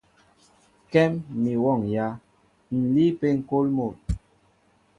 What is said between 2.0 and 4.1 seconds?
ǹ líí ápé ŋ̀kôl mol.